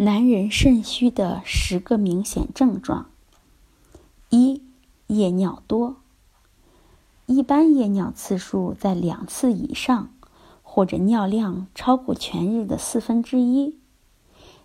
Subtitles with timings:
[0.00, 3.06] 男人肾虚的十个明显症状：
[4.30, 4.62] 一、
[5.08, 5.96] 夜尿多。
[7.26, 10.10] 一般夜尿次数在两次以上，
[10.62, 13.74] 或者尿量超过全日的四分之一；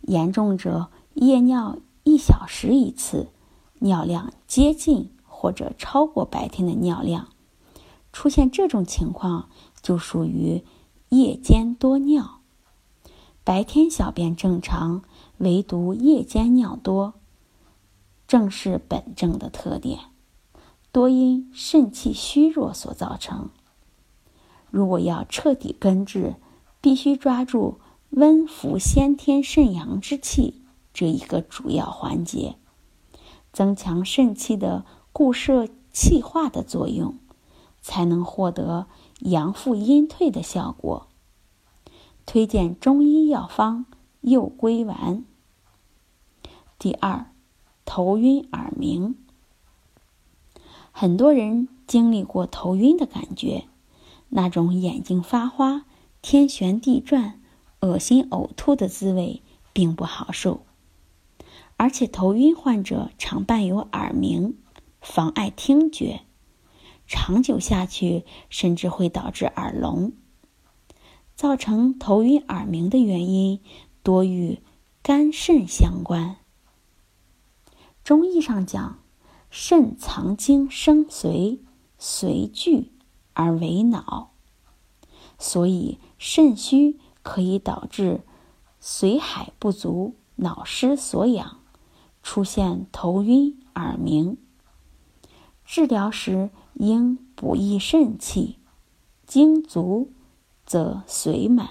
[0.00, 3.28] 严重者夜尿一小时一次，
[3.78, 7.28] 尿量接近或者超过白天的尿量。
[8.12, 9.48] 出现这种情况
[9.80, 10.64] 就属于
[11.10, 12.40] 夜间多尿。
[13.44, 15.04] 白天小便正常。
[15.40, 17.14] 唯独夜间尿多，
[18.28, 19.98] 正是本症的特点，
[20.92, 23.48] 多因肾气虚弱所造成。
[24.70, 26.36] 如果要彻底根治，
[26.82, 32.56] 必须抓住温服先天肾阳之气这一个主要环节，
[33.50, 37.18] 增强肾气的固摄气化的作用，
[37.80, 38.88] 才能获得
[39.20, 41.06] 阳复阴退的效果。
[42.26, 43.86] 推荐中医药方
[44.20, 45.24] 右归丸。
[46.80, 47.26] 第二，
[47.84, 49.14] 头晕耳鸣。
[50.90, 53.64] 很多人经历过头晕的感觉，
[54.30, 55.84] 那种眼睛发花、
[56.22, 57.38] 天旋地转、
[57.80, 59.42] 恶心呕吐的滋味
[59.74, 60.62] 并不好受。
[61.76, 64.56] 而且头晕患者常伴有耳鸣，
[65.02, 66.22] 妨碍听觉，
[67.06, 70.12] 长久下去甚至会导致耳聋。
[71.36, 73.60] 造成头晕耳鸣的原因
[74.02, 74.60] 多与
[75.02, 76.36] 肝肾相关。
[78.02, 78.98] 中医上讲，
[79.50, 81.58] 肾藏精生髓，
[81.98, 82.90] 髓聚
[83.34, 84.32] 而为脑，
[85.38, 88.22] 所以肾虚可以导致
[88.82, 91.58] 髓海不足、脑失所养，
[92.22, 94.36] 出现头晕耳鸣。
[95.64, 98.58] 治疗时应补益肾气，
[99.26, 100.10] 精足
[100.66, 101.68] 则髓满，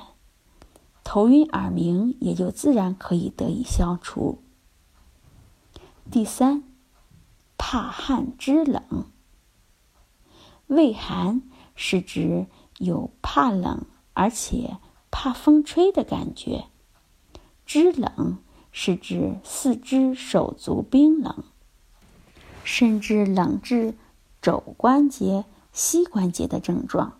[1.03, 4.41] 头晕耳鸣也就自然可以得以消除。
[6.11, 6.63] 第三，
[7.55, 9.05] 怕寒肢冷。
[10.65, 11.43] 畏寒
[11.75, 12.47] 是指
[12.79, 14.77] 有怕冷而且
[15.11, 16.65] 怕风吹的感觉；
[17.63, 18.39] 肢冷
[18.71, 21.43] 是指四肢手足冰冷，
[22.63, 23.93] 甚至冷至
[24.41, 27.19] 肘关节、膝关节的症状。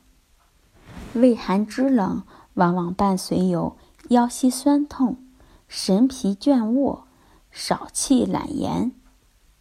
[1.13, 2.23] 畏寒肢冷
[2.55, 3.77] 往往伴随有
[4.09, 5.23] 腰膝酸痛、
[5.67, 7.05] 神疲倦卧。
[7.51, 8.91] 少气懒言、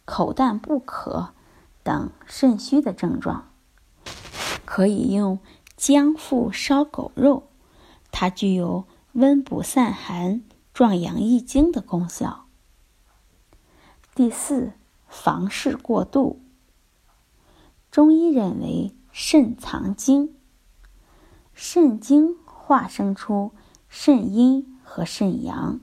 [0.05, 1.33] 口淡不渴
[1.83, 3.51] 等肾虚的症状，
[4.65, 5.39] 可以用
[5.75, 7.49] 姜附烧狗肉，
[8.11, 12.45] 它具有温补散寒、壮阳益精的功效。
[14.13, 14.73] 第四，
[15.07, 16.41] 房事过度。
[17.89, 20.35] 中医认为肾藏精，
[21.53, 23.51] 肾精化生出
[23.87, 25.79] 肾阴和肾阳。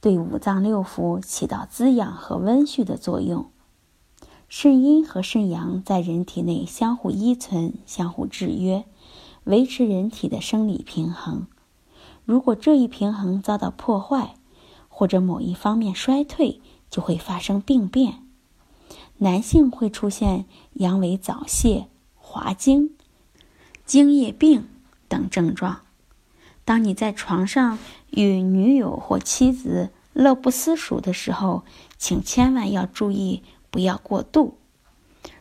[0.00, 3.50] 对五脏六腑起到滋养和温煦的作用。
[4.48, 8.84] 肾阴和肾阳在人体内相互依存、相互制约，
[9.44, 11.46] 维持人体的生理平衡。
[12.24, 14.34] 如果这一平衡遭到破坏，
[14.88, 16.60] 或者某一方面衰退，
[16.90, 18.24] 就会发生病变。
[19.18, 22.96] 男性会出现阳痿早泄、滑精、
[23.84, 24.66] 精液病
[25.08, 25.82] 等症状。
[26.70, 31.64] 当你在床上与女友或妻子乐不思蜀的时候，
[31.98, 33.42] 请千万要注意，
[33.72, 34.56] 不要过度。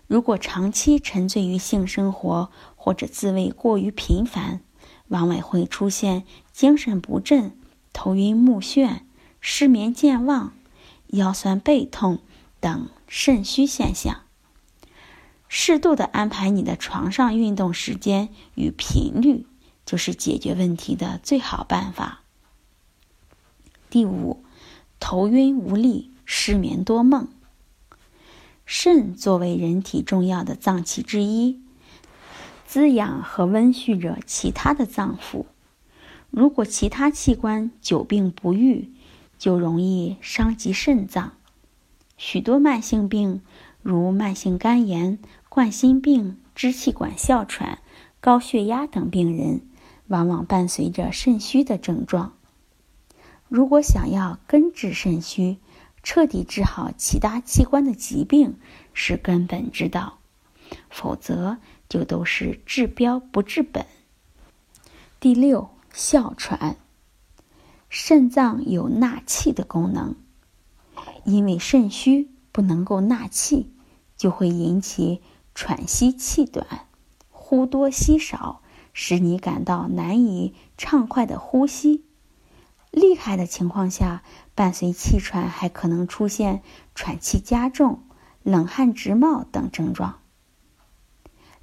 [0.07, 4.61] 如果长期沉醉于性生活或者自慰过于频繁，
[5.09, 7.55] 往往会出现精神不振、
[7.93, 9.01] 头晕目眩、
[9.39, 10.53] 失眠健忘、
[11.09, 12.17] 腰酸背痛
[12.59, 14.21] 等肾虚现象。
[15.47, 19.45] 适度的安排你的床上运动时间与频率。
[19.89, 22.21] 就是解决问题的最好办法。
[23.89, 24.43] 第五，
[24.99, 27.27] 头晕无力、失眠多梦。
[28.67, 31.59] 肾作为人体重要的脏器之一，
[32.67, 35.45] 滋养和温煦着其他的脏腑。
[36.29, 38.91] 如果其他器官久病不愈，
[39.39, 41.33] 就容易伤及肾脏。
[42.15, 43.41] 许多慢性病，
[43.81, 45.17] 如慢性肝炎、
[45.49, 47.79] 冠心病、支气管哮喘、
[48.21, 49.61] 高血压等病人。
[50.09, 52.33] 往往伴随着肾虚的症状。
[53.47, 55.57] 如果想要根治肾虚，
[56.03, 58.57] 彻底治好其他器官的疾病
[58.93, 60.19] 是根本之道，
[60.89, 61.57] 否则
[61.87, 63.85] 就都是治标不治本。
[65.19, 66.77] 第六，哮喘。
[67.89, 70.15] 肾脏有纳气的功能，
[71.25, 73.71] 因为肾虚不能够纳气，
[74.15, 75.23] 就会引起
[75.55, 76.85] 喘息气短、
[77.31, 78.61] 呼多吸少，
[79.01, 82.03] 使你感到难以畅快的呼吸。
[82.91, 84.23] 厉害的情况下，
[84.55, 86.61] 伴随气喘还可能出现
[86.95, 88.03] 喘气加重、
[88.43, 90.19] 冷汗直冒等症状。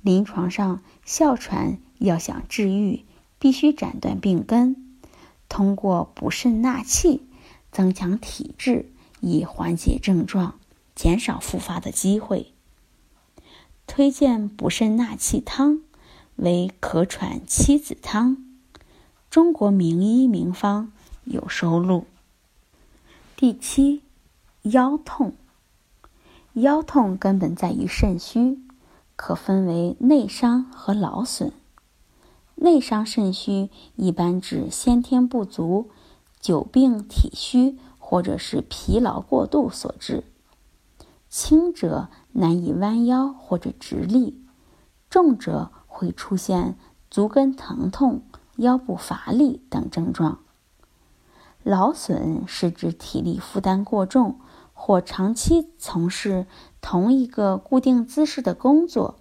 [0.00, 3.04] 临床上，哮喘要想治愈，
[3.38, 4.98] 必须斩断病根。
[5.50, 7.20] 通过补肾纳气，
[7.70, 8.90] 增强体质，
[9.20, 10.58] 以缓解症状，
[10.94, 12.54] 减少复发的机会。
[13.86, 15.82] 推荐补肾纳气汤
[16.36, 18.36] 为咳喘七子汤，
[19.30, 20.92] 中国名医名方
[21.24, 22.04] 有收录。
[23.36, 24.02] 第七，
[24.62, 25.34] 腰痛。
[26.52, 28.58] 腰痛根本在于肾虚，
[29.14, 31.52] 可分为内伤和劳损。
[32.54, 35.90] 内伤肾虚一般指先天不足、
[36.40, 40.24] 久病体虚或者是疲劳过度所致，
[41.28, 44.42] 轻者难以弯腰或者直立，
[45.10, 46.76] 重者会出现
[47.10, 48.22] 足跟疼痛、
[48.56, 50.40] 腰部乏力等症状。
[51.62, 54.38] 劳损是指体力负担过重
[54.74, 56.46] 或长期从事
[56.82, 59.16] 同一个固定姿势的工作，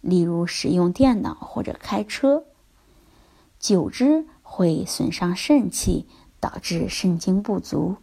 [0.00, 2.42] 例如使用电脑或者开车。
[3.60, 6.08] 久之会损伤肾气，
[6.40, 7.96] 导致肾精不足。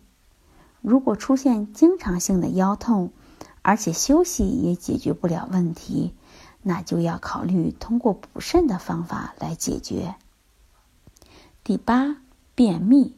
[0.82, 3.12] 如果出现经常性的腰痛，
[3.62, 6.14] 而且休息也解决不了问题，
[6.64, 10.16] 那就要考虑通过补肾的方法来解决。
[11.64, 12.18] 第八，
[12.56, 13.16] 便秘。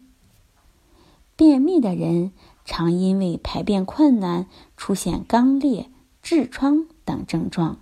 [1.36, 2.31] 便秘的人
[2.63, 5.89] 常因为排便困难，出现肛裂、
[6.24, 7.80] 痔疮等症状，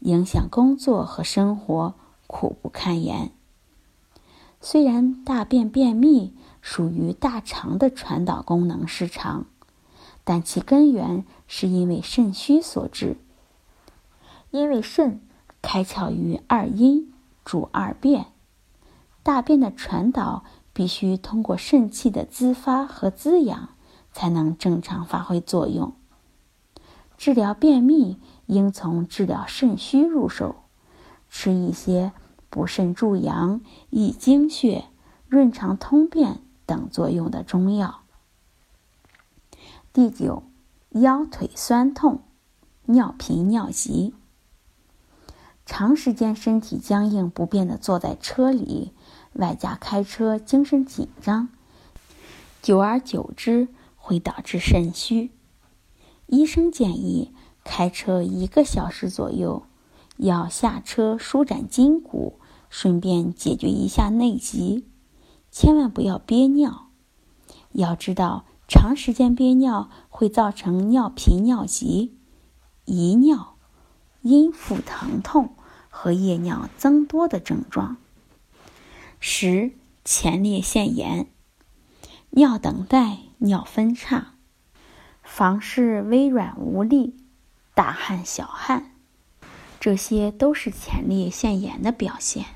[0.00, 1.94] 影响工作和生活，
[2.26, 3.32] 苦不堪言。
[4.60, 9.46] 虽然大便便秘属于大肠的传导功能失常，
[10.24, 13.16] 但其根源是因为肾虚所致。
[14.50, 15.20] 因为肾
[15.62, 17.12] 开窍于二阴，
[17.44, 18.26] 主二便，
[19.22, 23.70] 大便的传导必须通过肾气的滋发和滋养，
[24.12, 25.94] 才能正常发挥作用。
[27.16, 30.56] 治疗便秘应从治疗肾虚入手，
[31.28, 32.12] 吃一些。
[32.52, 33.60] 补肾助阳、
[33.90, 34.86] 益精血、
[35.28, 38.00] 润肠通便等作用的中药。
[39.92, 40.42] 第九，
[40.88, 42.22] 腰腿酸痛、
[42.86, 44.16] 尿频尿急。
[45.70, 48.92] 长时间身体僵硬不便的坐在车里，
[49.34, 51.48] 外加开车精神紧张，
[52.60, 55.30] 久而久之会导致肾虚。
[56.26, 57.32] 医生建议
[57.62, 59.62] 开车一个小时左右，
[60.16, 62.40] 要下车舒展筋骨。
[62.68, 64.86] 顺便解决一下内急，
[65.50, 66.88] 千万不要憋尿。
[67.72, 72.18] 要知道，长时间憋尿会造成尿频、尿急、
[72.84, 73.56] 遗尿、
[74.22, 75.54] 阴腹疼痛
[75.90, 77.98] 和夜尿增多的症状。
[79.18, 79.72] 十、
[80.02, 81.26] 前列腺炎、
[82.30, 84.28] 尿等待、尿分叉、
[85.22, 87.16] 房事微软无力、
[87.74, 88.92] 大汗小汗，
[89.78, 92.46] 这些都是前列腺炎的表现。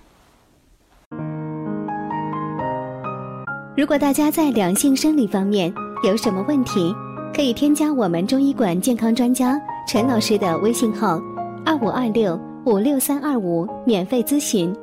[3.76, 6.94] 如果大家在两性生理方面有什么问题，
[7.34, 11.20] 可以添加我们中医馆健康专家陈老师的微信号：
[11.66, 14.74] 二五二六五六三二五，免费咨询。